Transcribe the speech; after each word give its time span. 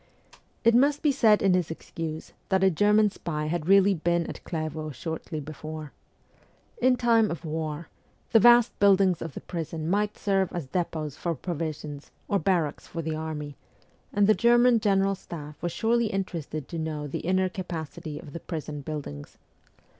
It 0.63 0.73
must 0.73 1.03
be 1.03 1.11
said 1.11 1.43
in 1.43 1.53
his 1.53 1.69
excuse 1.69 2.33
that 2.49 2.63
a 2.63 2.71
German 2.71 3.11
spy 3.11 3.45
had 3.45 3.67
really 3.67 3.93
been 3.93 4.25
at 4.25 4.43
Clairvaux 4.43 4.89
shortly 4.89 5.39
before. 5.39 5.91
In 6.81 6.95
time 6.95 7.29
of 7.29 7.45
war 7.45 7.87
the 8.31 8.39
vast 8.39 8.71
buildings 8.79 9.21
of 9.21 9.35
the 9.35 9.41
prison 9.41 9.87
might 9.87 10.17
serve 10.17 10.51
as 10.53 10.65
depots 10.65 11.17
for 11.17 11.35
provisions 11.35 12.09
or 12.27 12.39
barracks 12.39 12.87
for 12.87 13.03
the 13.03 13.13
army, 13.15 13.57
and 14.11 14.25
the 14.25 14.33
German 14.33 14.79
General 14.79 15.13
Staff 15.13 15.61
was 15.61 15.71
surely 15.71 16.07
interested 16.07 16.67
to 16.69 16.79
know 16.79 17.05
the 17.05 17.19
inner 17.19 17.47
capacity 17.47 18.17
of 18.17 18.33
the 18.33 18.39
prison 18.39 18.81
buildings. 18.81 19.37